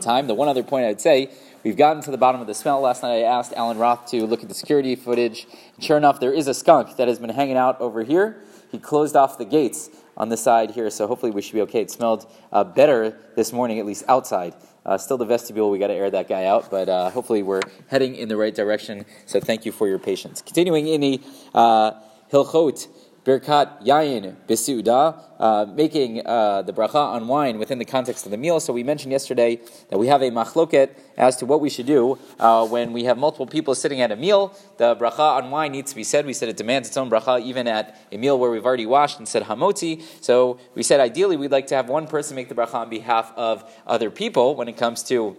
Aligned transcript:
time. 0.00 0.26
The 0.26 0.34
one 0.34 0.48
other 0.48 0.62
point 0.62 0.86
I'd 0.86 1.00
say, 1.00 1.30
we've 1.64 1.76
gotten 1.76 2.02
to 2.02 2.10
the 2.10 2.18
bottom 2.18 2.40
of 2.40 2.46
the 2.46 2.54
smell. 2.54 2.80
Last 2.80 3.02
night 3.02 3.18
I 3.18 3.22
asked 3.22 3.52
Alan 3.54 3.78
Roth 3.78 4.06
to 4.10 4.26
look 4.26 4.42
at 4.42 4.48
the 4.48 4.54
security 4.54 4.94
footage. 4.96 5.46
Sure 5.78 5.96
enough, 5.96 6.20
there 6.20 6.32
is 6.32 6.46
a 6.48 6.54
skunk 6.54 6.96
that 6.96 7.08
has 7.08 7.18
been 7.18 7.30
hanging 7.30 7.56
out 7.56 7.80
over 7.80 8.02
here. 8.02 8.42
He 8.70 8.78
closed 8.78 9.16
off 9.16 9.38
the 9.38 9.44
gates 9.44 9.90
on 10.16 10.28
the 10.28 10.36
side 10.36 10.72
here, 10.72 10.90
so 10.90 11.06
hopefully 11.06 11.32
we 11.32 11.42
should 11.42 11.54
be 11.54 11.62
okay. 11.62 11.80
It 11.80 11.90
smelled 11.90 12.30
uh, 12.52 12.62
better 12.64 13.16
this 13.36 13.52
morning, 13.52 13.78
at 13.78 13.86
least 13.86 14.04
outside. 14.06 14.54
Uh, 14.84 14.96
still 14.96 15.18
the 15.18 15.24
vestibule, 15.24 15.70
we 15.70 15.78
got 15.78 15.88
to 15.88 15.94
air 15.94 16.10
that 16.10 16.28
guy 16.28 16.44
out, 16.44 16.70
but 16.70 16.88
uh, 16.88 17.10
hopefully 17.10 17.42
we're 17.42 17.62
heading 17.88 18.14
in 18.14 18.28
the 18.28 18.36
right 18.36 18.54
direction. 18.54 19.04
So 19.26 19.40
thank 19.40 19.64
you 19.64 19.72
for 19.72 19.88
your 19.88 19.98
patience. 19.98 20.42
Continuing 20.42 20.88
in 20.88 21.00
the 21.00 21.20
uh, 21.54 21.92
Hilchot. 22.32 22.86
Birkat 23.30 23.86
Yayin 23.86 24.34
Bisuda, 24.48 25.22
uh, 25.38 25.64
making 25.72 26.26
uh, 26.26 26.62
the 26.62 26.72
bracha 26.72 26.96
on 26.96 27.28
wine 27.28 27.60
within 27.60 27.78
the 27.78 27.84
context 27.84 28.24
of 28.24 28.32
the 28.32 28.36
meal. 28.36 28.58
So 28.58 28.72
we 28.72 28.82
mentioned 28.82 29.12
yesterday 29.12 29.60
that 29.88 29.98
we 29.98 30.08
have 30.08 30.20
a 30.20 30.32
machloket 30.32 30.90
as 31.16 31.36
to 31.36 31.46
what 31.46 31.60
we 31.60 31.70
should 31.70 31.86
do 31.86 32.18
uh, 32.40 32.66
when 32.66 32.92
we 32.92 33.04
have 33.04 33.16
multiple 33.16 33.46
people 33.46 33.76
sitting 33.76 34.00
at 34.00 34.10
a 34.10 34.16
meal. 34.16 34.52
The 34.78 34.96
bracha 34.96 35.36
on 35.36 35.52
wine 35.52 35.70
needs 35.70 35.90
to 35.90 35.96
be 35.96 36.02
said. 36.02 36.26
We 36.26 36.32
said 36.32 36.48
it 36.48 36.56
demands 36.56 36.88
its 36.88 36.96
own 36.96 37.08
bracha 37.08 37.40
even 37.40 37.68
at 37.68 37.96
a 38.10 38.16
meal 38.18 38.36
where 38.36 38.50
we've 38.50 38.66
already 38.66 38.86
washed 38.86 39.20
and 39.20 39.28
said 39.28 39.44
hamotzi. 39.44 40.02
So 40.20 40.58
we 40.74 40.82
said 40.82 40.98
ideally 40.98 41.36
we'd 41.36 41.52
like 41.52 41.68
to 41.68 41.76
have 41.76 41.88
one 41.88 42.08
person 42.08 42.34
make 42.34 42.48
the 42.48 42.56
bracha 42.56 42.74
on 42.74 42.90
behalf 42.90 43.32
of 43.36 43.62
other 43.86 44.10
people 44.10 44.56
when 44.56 44.66
it 44.66 44.76
comes 44.76 45.04
to 45.04 45.36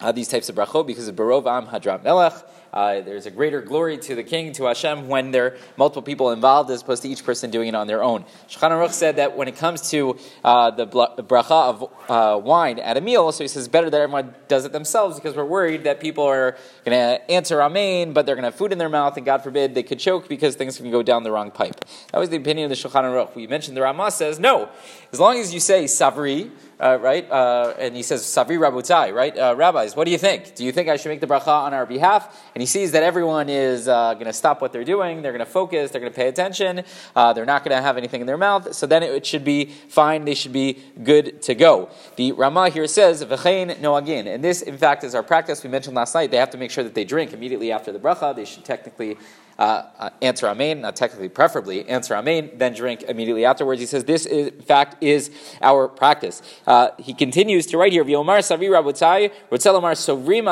uh, 0.00 0.12
these 0.12 0.28
types 0.28 0.48
of 0.48 0.54
brachot 0.54 0.86
because 0.86 1.08
of 1.08 1.16
Barov 1.16 1.46
Am 1.46 1.66
Hadrat 1.66 2.04
Melech. 2.04 2.34
Uh, 2.72 3.00
there's 3.00 3.26
a 3.26 3.30
greater 3.30 3.60
glory 3.60 3.98
to 3.98 4.14
the 4.14 4.22
king, 4.22 4.52
to 4.52 4.64
Hashem, 4.64 5.08
when 5.08 5.30
there 5.30 5.46
are 5.46 5.56
multiple 5.76 6.02
people 6.02 6.30
involved 6.32 6.70
as 6.70 6.82
opposed 6.82 7.02
to 7.02 7.08
each 7.08 7.24
person 7.24 7.50
doing 7.50 7.68
it 7.68 7.74
on 7.74 7.86
their 7.86 8.02
own. 8.02 8.24
Shulchan 8.48 8.70
Aruch 8.70 8.92
said 8.92 9.16
that 9.16 9.36
when 9.36 9.48
it 9.48 9.56
comes 9.56 9.90
to 9.90 10.18
uh, 10.44 10.70
the 10.70 10.86
bracha 10.86 11.50
of 11.50 11.90
uh, 12.08 12.38
wine 12.38 12.78
at 12.78 12.96
a 12.96 13.00
meal, 13.00 13.32
so 13.32 13.44
he 13.44 13.48
says 13.48 13.68
better 13.68 13.90
that 13.90 14.00
everyone 14.00 14.34
does 14.48 14.64
it 14.64 14.72
themselves 14.72 15.16
because 15.16 15.34
we're 15.34 15.44
worried 15.44 15.84
that 15.84 16.00
people 16.00 16.24
are 16.24 16.56
going 16.84 16.96
to 16.96 17.30
answer 17.30 17.62
Amen, 17.62 18.12
but 18.12 18.26
they're 18.26 18.34
going 18.34 18.44
to 18.44 18.50
have 18.50 18.54
food 18.54 18.72
in 18.72 18.78
their 18.78 18.88
mouth, 18.88 19.16
and 19.16 19.24
God 19.24 19.42
forbid 19.42 19.74
they 19.74 19.82
could 19.82 19.98
choke 19.98 20.28
because 20.28 20.54
things 20.54 20.76
can 20.76 20.90
go 20.90 21.02
down 21.02 21.22
the 21.22 21.30
wrong 21.30 21.50
pipe. 21.50 21.84
That 22.12 22.18
was 22.18 22.28
the 22.28 22.36
opinion 22.36 22.70
of 22.70 22.76
the 22.76 22.88
Shulchan 22.88 23.04
Aruch. 23.04 23.34
We 23.34 23.46
mentioned 23.46 23.76
the 23.76 23.82
Ramah 23.82 24.10
says 24.10 24.38
no, 24.38 24.68
as 25.12 25.20
long 25.20 25.38
as 25.38 25.54
you 25.54 25.60
say 25.60 25.84
savri, 25.84 26.50
uh, 26.80 26.98
right? 27.00 27.28
Uh, 27.30 27.74
and 27.78 27.96
he 27.96 28.02
says, 28.02 28.22
Savri 28.22 28.58
Rabutai, 28.58 29.12
right? 29.12 29.36
Uh, 29.36 29.54
rabbis, 29.56 29.96
what 29.96 30.04
do 30.04 30.10
you 30.10 30.18
think? 30.18 30.54
Do 30.54 30.64
you 30.64 30.72
think 30.72 30.88
I 30.88 30.96
should 30.96 31.08
make 31.08 31.20
the 31.20 31.26
bracha 31.26 31.48
on 31.48 31.74
our 31.74 31.86
behalf? 31.86 32.40
And 32.58 32.62
he 32.62 32.66
sees 32.66 32.90
that 32.90 33.04
everyone 33.04 33.48
is 33.48 33.86
uh, 33.86 34.14
going 34.14 34.26
to 34.26 34.32
stop 34.32 34.60
what 34.60 34.72
they're 34.72 34.82
doing, 34.82 35.22
they're 35.22 35.30
going 35.30 35.38
to 35.38 35.46
focus, 35.46 35.92
they're 35.92 36.00
going 36.00 36.12
to 36.12 36.16
pay 36.16 36.26
attention, 36.26 36.82
uh, 37.14 37.32
they're 37.32 37.44
not 37.44 37.62
going 37.62 37.76
to 37.76 37.80
have 37.80 37.96
anything 37.96 38.20
in 38.20 38.26
their 38.26 38.36
mouth, 38.36 38.74
so 38.74 38.84
then 38.84 39.04
it, 39.04 39.12
it, 39.12 39.24
should 39.24 39.44
be 39.44 39.66
fine, 39.66 40.24
they 40.24 40.34
should 40.34 40.52
be 40.52 40.76
good 41.04 41.40
to 41.42 41.54
go. 41.54 41.88
The 42.16 42.32
Ramah 42.32 42.70
here 42.70 42.88
says, 42.88 43.24
V'chein 43.24 43.76
noagin, 43.76 44.26
and 44.26 44.42
this, 44.42 44.62
in 44.62 44.76
fact, 44.76 45.04
is 45.04 45.14
our 45.14 45.22
practice 45.22 45.62
we 45.62 45.70
mentioned 45.70 45.94
last 45.94 46.16
night. 46.16 46.32
They 46.32 46.36
have 46.38 46.50
to 46.50 46.58
make 46.58 46.72
sure 46.72 46.82
that 46.82 46.96
they 46.96 47.04
drink 47.04 47.32
immediately 47.32 47.70
after 47.70 47.92
the 47.92 48.00
bracha, 48.00 48.34
they 48.34 48.44
should 48.44 48.64
technically 48.64 49.16
uh, 49.58 49.82
uh, 49.98 50.10
answer 50.22 50.46
Amen, 50.46 50.80
not 50.80 50.94
technically, 50.94 51.28
preferably 51.28 51.88
answer 51.88 52.14
Amen, 52.14 52.50
then 52.54 52.74
drink 52.74 53.02
immediately 53.02 53.44
afterwards. 53.44 53.80
He 53.80 53.86
says 53.86 54.04
this, 54.04 54.24
is, 54.24 54.48
in 54.48 54.62
fact, 54.62 55.02
is 55.02 55.30
our 55.60 55.88
practice. 55.88 56.42
Uh, 56.66 56.90
he 56.98 57.12
continues 57.12 57.66
to 57.66 57.78
write 57.78 57.92
here, 57.92 58.04
V'yomar 58.04 58.38
savi 58.38 58.68
rabotai, 58.68 59.32
rotzelomar 59.50 59.94
sovrim 59.94 60.44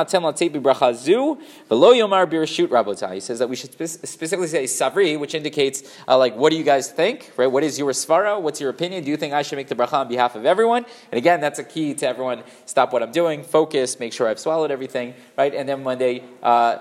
yomar 1.98 2.26
birashut 2.30 2.68
rabotai. 2.68 3.14
He 3.14 3.20
says 3.20 3.38
that 3.38 3.48
we 3.48 3.56
should 3.56 3.72
spe- 3.72 4.06
specifically 4.06 4.46
say 4.46 4.64
savri, 4.64 5.18
which 5.18 5.34
indicates, 5.34 5.82
uh, 6.08 6.16
like, 6.16 6.36
what 6.36 6.50
do 6.50 6.56
you 6.56 6.64
guys 6.64 6.90
think, 6.90 7.32
right? 7.36 7.46
What 7.46 7.62
is 7.62 7.78
your 7.78 7.92
svara? 7.92 8.40
What's 8.40 8.60
your 8.60 8.70
opinion? 8.70 9.04
Do 9.04 9.10
you 9.10 9.16
think 9.16 9.32
I 9.32 9.42
should 9.42 9.56
make 9.56 9.68
the 9.68 9.74
bracha 9.74 9.94
on 9.94 10.08
behalf 10.08 10.36
of 10.36 10.46
everyone? 10.46 10.84
And 11.10 11.18
again, 11.18 11.40
that's 11.40 11.58
a 11.58 11.64
key 11.64 11.94
to 11.94 12.08
everyone, 12.08 12.42
stop 12.64 12.92
what 12.92 13.02
I'm 13.02 13.12
doing, 13.12 13.42
focus, 13.42 13.98
make 13.98 14.12
sure 14.12 14.28
I've 14.28 14.40
swallowed 14.40 14.70
everything, 14.70 15.14
right? 15.36 15.54
And 15.54 15.68
then 15.68 15.84
when 15.84 15.98
they, 15.98 16.24
uh, 16.42 16.78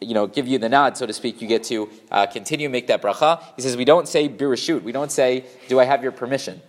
you 0.00 0.14
know, 0.14 0.26
give 0.26 0.48
you 0.48 0.58
the 0.58 0.68
nod, 0.68 0.96
so 0.96 1.06
to 1.06 1.12
speak, 1.12 1.42
you 1.42 1.48
get 1.48 1.64
to 1.64 1.90
uh, 2.10 2.26
continue 2.26 2.68
make 2.68 2.86
that 2.86 3.02
bracha. 3.02 3.42
He 3.56 3.62
says 3.62 3.76
we 3.76 3.84
don't 3.84 4.08
say 4.08 4.28
birashut. 4.28 4.82
We 4.82 4.92
don't 4.92 5.12
say, 5.12 5.44
"Do 5.68 5.80
I 5.80 5.84
have 5.84 6.02
your 6.02 6.12
permission?" 6.12 6.62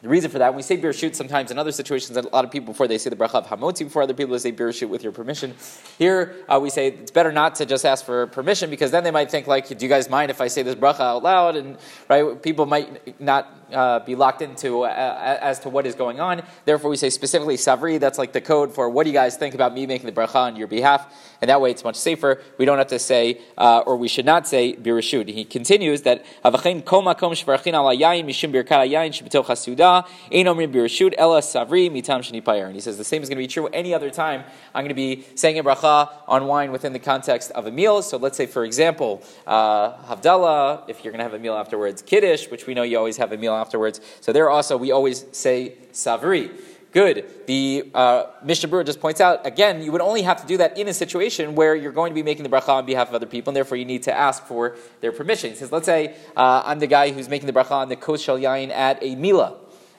The 0.00 0.08
reason 0.08 0.30
for 0.30 0.38
that, 0.38 0.50
when 0.50 0.58
we 0.58 0.62
say 0.62 0.76
birashut, 0.76 1.16
sometimes 1.16 1.50
in 1.50 1.58
other 1.58 1.72
situations, 1.72 2.16
a 2.16 2.22
lot 2.28 2.44
of 2.44 2.52
people 2.52 2.72
before 2.72 2.86
they 2.86 2.98
say 2.98 3.10
the 3.10 3.16
bracha 3.16 3.34
of 3.34 3.48
hamotzi, 3.48 3.80
before 3.80 4.02
other 4.02 4.14
people 4.14 4.32
they 4.32 4.38
say 4.38 4.52
birashut 4.52 4.88
with 4.88 5.02
your 5.02 5.10
permission. 5.10 5.56
Here 5.98 6.36
uh, 6.48 6.60
we 6.62 6.70
say 6.70 6.88
it's 6.88 7.10
better 7.10 7.32
not 7.32 7.56
to 7.56 7.66
just 7.66 7.84
ask 7.84 8.04
for 8.04 8.28
permission 8.28 8.70
because 8.70 8.92
then 8.92 9.02
they 9.02 9.10
might 9.10 9.28
think 9.28 9.48
like, 9.48 9.66
do 9.66 9.84
you 9.84 9.88
guys 9.88 10.08
mind 10.08 10.30
if 10.30 10.40
I 10.40 10.46
say 10.46 10.62
this 10.62 10.76
bracha 10.76 11.00
out 11.00 11.24
loud? 11.24 11.56
And 11.56 11.78
right, 12.08 12.40
people 12.40 12.64
might 12.64 13.20
not 13.20 13.52
uh, 13.72 14.00
be 14.00 14.14
locked 14.14 14.42
into 14.42 14.82
uh, 14.82 15.38
as 15.40 15.60
to 15.60 15.68
what 15.68 15.86
is 15.86 15.94
going 15.94 16.20
on. 16.20 16.42
Therefore, 16.64 16.90
we 16.90 16.96
say 16.96 17.10
specifically 17.10 17.56
savri. 17.56 17.98
That's 18.00 18.18
like 18.18 18.32
the 18.32 18.40
code 18.40 18.74
for 18.74 18.88
what 18.88 19.04
do 19.04 19.10
you 19.10 19.14
guys 19.14 19.36
think 19.36 19.54
about 19.54 19.74
me 19.74 19.86
making 19.86 20.06
the 20.06 20.12
bracha 20.12 20.36
on 20.36 20.56
your 20.56 20.68
behalf, 20.68 21.12
and 21.40 21.48
that 21.48 21.60
way 21.60 21.70
it's 21.70 21.84
much 21.84 21.96
safer. 21.96 22.40
We 22.58 22.64
don't 22.64 22.78
have 22.78 22.88
to 22.88 22.98
say, 22.98 23.40
uh, 23.56 23.82
or 23.86 23.96
we 23.96 24.08
should 24.08 24.26
not 24.26 24.46
say 24.46 24.74
birashut. 24.74 25.28
He 25.28 25.44
continues 25.44 26.02
that 26.02 26.24
avachein 26.44 26.84
kol 26.84 27.02
makom 27.02 27.32
shvarchin 27.32 27.74
ala 27.74 27.94
yayin 27.96 28.24
mishum 28.24 28.52
birkat 28.52 28.90
yayin 28.90 29.10
shebetoch 29.10 29.46
hasuda 29.46 30.06
birashut 30.32 31.14
ella 31.18 31.40
savri 31.40 31.90
mitam 31.90 32.66
And 32.66 32.74
he 32.74 32.80
says 32.80 32.98
the 32.98 33.04
same 33.04 33.22
is 33.22 33.28
going 33.28 33.36
to 33.36 33.42
be 33.42 33.48
true 33.48 33.66
any 33.68 33.94
other 33.94 34.10
time. 34.10 34.44
I'm 34.74 34.82
going 34.82 34.88
to 34.88 34.94
be 34.94 35.24
saying 35.34 35.58
a 35.58 35.64
bracha 35.64 36.10
on 36.26 36.46
wine 36.46 36.72
within 36.72 36.92
the 36.92 36.98
context 36.98 37.50
of 37.52 37.66
a 37.66 37.70
meal. 37.70 38.02
So 38.02 38.16
let's 38.16 38.36
say, 38.36 38.46
for 38.46 38.64
example, 38.64 39.22
uh, 39.46 39.96
Havdalah, 40.04 40.88
if 40.88 41.04
you're 41.04 41.12
going 41.12 41.18
to 41.18 41.24
have 41.24 41.34
a 41.34 41.38
meal 41.38 41.54
afterwards, 41.54 42.02
Kiddush, 42.02 42.48
which 42.50 42.66
we 42.66 42.74
know 42.74 42.82
you 42.82 42.98
always 42.98 43.16
have 43.16 43.32
a 43.32 43.36
meal 43.36 43.54
afterwards. 43.58 44.00
So 44.20 44.32
there 44.32 44.48
also, 44.48 44.76
we 44.76 44.92
always 44.92 45.26
say 45.32 45.76
savri. 45.92 46.50
Good. 46.90 47.46
The 47.46 47.90
uh, 47.92 48.24
Mishnah 48.42 48.70
Berurah 48.70 48.86
just 48.86 49.00
points 49.00 49.20
out 49.20 49.46
again, 49.46 49.82
you 49.82 49.92
would 49.92 50.00
only 50.00 50.22
have 50.22 50.40
to 50.40 50.46
do 50.46 50.56
that 50.56 50.78
in 50.78 50.88
a 50.88 50.94
situation 50.94 51.54
where 51.54 51.74
you're 51.76 51.92
going 51.92 52.10
to 52.10 52.14
be 52.14 52.22
making 52.22 52.44
the 52.44 52.48
bracha 52.48 52.70
on 52.70 52.86
behalf 52.86 53.10
of 53.10 53.14
other 53.14 53.26
people, 53.26 53.50
and 53.50 53.56
therefore 53.56 53.76
you 53.76 53.84
need 53.84 54.02
to 54.04 54.12
ask 54.12 54.42
for 54.46 54.74
their 55.02 55.12
permission. 55.12 55.50
He 55.50 55.56
says, 55.56 55.70
let's 55.70 55.84
say 55.84 56.16
uh, 56.34 56.62
I'm 56.64 56.78
the 56.78 56.86
guy 56.86 57.10
who's 57.10 57.28
making 57.28 57.46
the 57.46 57.52
bracha 57.52 57.72
on 57.72 57.88
the 57.90 57.96
kos 57.96 58.22
shel 58.22 58.38
yain 58.38 58.70
at 58.70 59.02
a 59.02 59.16
milah 59.16 59.56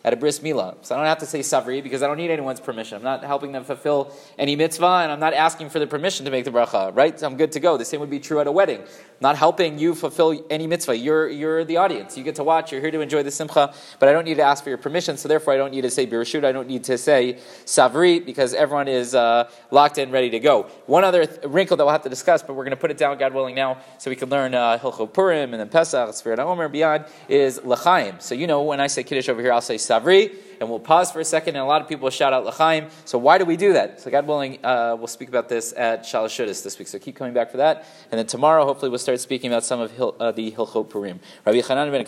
at 0.10 0.14
a 0.14 0.18
bris 0.18 0.40
milah. 0.40 0.76
So 0.82 0.96
I 0.96 0.98
don't 0.98 1.08
have 1.08 1.20
to 1.20 1.28
say 1.28 1.42
savri 1.42 1.84
because 1.84 2.02
I 2.02 2.08
don't 2.08 2.18
need 2.18 2.32
anyone's 2.32 2.60
permission. 2.60 2.98
I'm 2.98 3.04
not 3.04 3.24
helping 3.24 3.52
them 3.52 3.64
fulfill 3.64 4.12
any 4.40 4.56
mitzvah, 4.56 5.02
and 5.04 5.12
I'm 5.12 5.20
not 5.20 5.36
asking 5.36 5.70
for 5.70 5.78
the 5.78 5.86
permission 5.86 6.26
to 6.26 6.32
make 6.32 6.46
the 6.46 6.52
bracha. 6.52 6.96
Right? 6.96 7.20
So 7.20 7.28
I'm 7.28 7.38
good 7.38 7.52
to 7.52 7.60
go. 7.60 7.78
The 7.78 7.86
same 7.86 8.00
would 8.00 8.10
be 8.10 8.20
true 8.20 8.40
at 8.40 8.48
a 8.48 8.52
wedding. 8.52 8.80
I'm 8.80 9.22
not 9.22 9.38
helping 9.38 9.78
you 9.78 9.94
fulfill 9.94 10.44
any 10.50 10.66
mitzvah. 10.66 10.98
You're 10.98 11.30
you're 11.30 11.64
the 11.64 11.78
audience. 11.78 12.18
You 12.18 12.24
get 12.24 12.36
to 12.36 12.44
watch. 12.44 12.72
You're 12.72 12.82
here 12.82 12.92
to 12.92 13.02
enjoy 13.02 13.22
the 13.22 13.32
simcha, 13.32 13.74
but 14.00 14.10
I 14.10 14.12
don't 14.12 14.26
need 14.26 14.38
to 14.38 14.44
ask 14.44 14.64
for 14.64 14.70
your 14.70 14.80
permission. 14.80 15.16
So 15.18 15.28
therefore, 15.28 15.54
I 15.54 15.58
don't 15.58 15.72
need 15.72 15.82
to 15.82 15.92
say 15.92 16.08
birashut. 16.08 16.44
I 16.44 16.52
don't 16.52 16.68
need 16.68 16.84
to 16.86 16.98
say 16.98 17.38
savri 17.66 18.26
because 18.26 18.56
everyone 18.56 18.88
is 18.88 19.14
uh, 19.14 19.50
locked 19.70 20.00
in, 20.00 20.10
ready 20.10 20.32
to 20.32 20.40
go. 20.40 20.64
One 20.88 21.04
other 21.04 21.26
th- 21.26 21.46
wrinkle 21.46 21.78
that 21.78 21.84
we'll 21.84 21.92
have 21.92 22.04
to 22.04 22.10
discuss, 22.10 22.42
but 22.42 22.54
we're 22.56 22.64
going 22.64 22.72
to 22.72 22.78
put 22.78 22.92
it 22.92 22.98
down, 22.98 23.18
God 23.18 23.34
willing, 23.34 23.56
now, 23.56 23.78
so 23.98 24.10
we 24.10 24.16
can 24.16 24.30
learn 24.30 24.56
uh, 24.56 24.80
Hilchot 24.80 25.14
Purim 25.14 25.54
and 25.54 25.60
then 25.60 25.70
Pesach, 25.70 26.10
Sfirat 26.10 26.40
Omer, 26.40 26.70
beyond 26.70 27.06
is 27.28 27.64
l'chaim. 27.64 28.20
So 28.20 28.36
you 28.36 28.48
know 28.48 28.64
when 28.64 28.80
I 28.80 28.88
say 28.88 29.04
kiddush 29.04 29.30
over 29.30 29.42
here, 29.42 29.52
I'll 29.52 29.62
say 29.62 29.76
savri, 29.76 29.99
and 30.60 30.70
we'll 30.70 30.80
pause 30.80 31.12
for 31.12 31.20
a 31.20 31.26
second, 31.26 31.56
and 31.56 31.64
a 31.64 31.68
lot 31.68 31.82
of 31.82 31.88
people 31.88 32.10
shout 32.10 32.34
out 32.34 32.46
l'chaim. 32.46 32.90
So 33.06 33.18
why 33.18 33.38
do 33.38 33.46
we 33.46 33.58
do 33.58 33.74
that? 33.74 34.02
So 34.02 34.12
God 34.12 34.28
willing, 34.28 34.64
uh, 34.64 34.96
we'll 34.98 35.08
speak 35.08 35.30
about 35.30 35.50
this 35.50 35.74
at 35.76 36.04
Shalashudas 36.04 36.64
this 36.64 36.78
week. 36.78 36.88
So 36.88 37.00
keep 37.00 37.16
coming 37.16 37.34
back 37.34 37.52
for 37.52 37.58
that, 37.58 37.86
and 38.12 38.20
then 38.20 38.28
tomorrow, 38.28 38.66
hopefully, 38.66 38.90
we'll 38.90 39.00
start 39.00 39.20
speaking 39.20 39.52
about 39.52 39.64
some 39.64 39.80
of 39.80 39.92
Hil- 39.92 40.16
uh, 40.20 40.32
the 40.32 40.52
Hilchot 40.52 40.90
Purim. 40.90 41.20
Rabbi 41.46 41.60
Chanan 41.60 41.92
ben 41.92 42.06